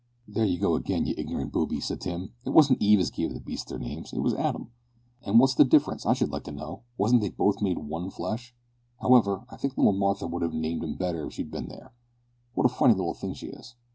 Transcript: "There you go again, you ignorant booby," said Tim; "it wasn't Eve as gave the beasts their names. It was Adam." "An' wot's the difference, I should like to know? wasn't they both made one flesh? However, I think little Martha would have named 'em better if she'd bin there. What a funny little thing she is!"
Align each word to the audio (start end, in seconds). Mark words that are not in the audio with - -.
"There 0.27 0.45
you 0.45 0.57
go 0.57 0.73
again, 0.73 1.05
you 1.05 1.13
ignorant 1.15 1.51
booby," 1.51 1.79
said 1.79 2.01
Tim; 2.01 2.33
"it 2.43 2.49
wasn't 2.49 2.81
Eve 2.81 2.99
as 3.01 3.11
gave 3.11 3.35
the 3.35 3.39
beasts 3.39 3.69
their 3.69 3.77
names. 3.77 4.11
It 4.13 4.23
was 4.23 4.33
Adam." 4.33 4.71
"An' 5.21 5.37
wot's 5.37 5.53
the 5.53 5.63
difference, 5.63 6.07
I 6.07 6.13
should 6.13 6.31
like 6.31 6.45
to 6.45 6.51
know? 6.51 6.81
wasn't 6.97 7.21
they 7.21 7.29
both 7.29 7.61
made 7.61 7.77
one 7.77 8.09
flesh? 8.09 8.55
However, 8.99 9.45
I 9.51 9.57
think 9.57 9.77
little 9.77 9.93
Martha 9.93 10.25
would 10.25 10.41
have 10.41 10.55
named 10.55 10.83
'em 10.83 10.95
better 10.95 11.27
if 11.27 11.33
she'd 11.33 11.51
bin 11.51 11.67
there. 11.67 11.93
What 12.55 12.65
a 12.65 12.69
funny 12.73 12.95
little 12.95 13.13
thing 13.13 13.35
she 13.35 13.49
is!" 13.49 13.75